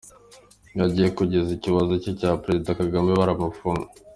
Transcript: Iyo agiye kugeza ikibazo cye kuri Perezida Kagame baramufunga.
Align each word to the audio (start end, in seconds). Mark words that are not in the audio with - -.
Iyo 0.73 0.81
agiye 0.87 1.09
kugeza 1.17 1.49
ikibazo 1.53 1.91
cye 2.01 2.11
kuri 2.19 2.41
Perezida 2.43 2.77
Kagame 2.79 3.09
baramufunga. 3.19 3.87